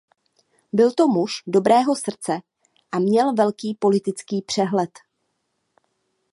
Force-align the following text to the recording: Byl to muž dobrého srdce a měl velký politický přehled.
Byl 0.73 0.91
to 0.91 1.07
muž 1.07 1.31
dobrého 1.47 1.95
srdce 1.95 2.39
a 2.91 2.99
měl 2.99 3.33
velký 3.33 3.75
politický 3.79 4.41
přehled. 4.41 4.89